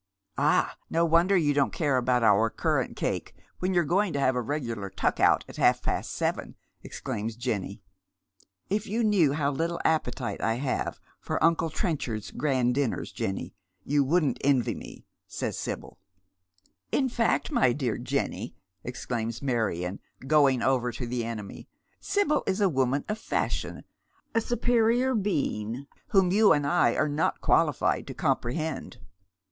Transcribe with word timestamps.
"Ah, 0.39 0.77
no 0.89 1.05
wonder 1.05 1.37
you 1.37 1.53
don't 1.53 1.71
care 1.71 1.95
about 1.95 2.23
our 2.23 2.49
currant 2.49 2.95
cake 2.95 3.35
when 3.59 3.71
you're 3.71 3.83
going 3.83 4.13
to 4.13 4.19
have 4.19 4.35
a 4.35 4.41
regular 4.41 4.89
tuck 4.89 5.19
out 5.19 5.45
at 5.47 5.57
half 5.57 5.83
past 5.83 6.09
seven," 6.13 6.55
ex 6.83 6.99
claims 6.99 7.35
Jenny." 7.35 7.83
If 8.77 8.87
you 8.87 9.03
laiew 9.03 9.35
how 9.35 9.51
little 9.51 9.79
appetite 9.85 10.41
I 10.41 10.55
have 10.55 10.99
for 11.19 11.43
uncle 11.43 11.69
Trenchard's 11.69 12.31
grand 12.31 12.73
dinners, 12.73 13.11
Jenny, 13.11 13.53
you 13.83 14.03
wouldn't 14.03 14.39
envy 14.41 14.73
me," 14.73 15.05
says 15.27 15.55
Sibyl." 15.55 15.99
In 16.91 17.07
fact, 17.07 17.51
my 17.51 17.71
dear 17.71 17.99
Jenny," 17.99 18.55
exclaims 18.83 19.41
IVIarion, 19.41 19.99
going 20.25 20.63
over 20.63 20.91
to 20.91 21.05
the 21.05 21.23
enemy," 21.23 21.69
Sibyl 21.99 22.41
is 22.47 22.59
a 22.59 22.67
woman 22.69 23.05
of 23.07 23.19
fashion, 23.19 23.83
a 24.33 24.41
superior 24.41 25.13
being 25.13 25.85
whom 26.07 26.31
you 26.31 26.53
and 26.53 26.65
I 26.65 26.95
are 26.95 27.07
not 27.07 27.39
qualified 27.39 28.07
to 28.07 28.15
comprehend." 28.15 28.97